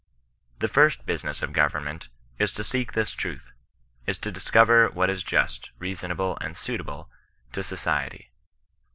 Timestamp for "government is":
1.53-2.51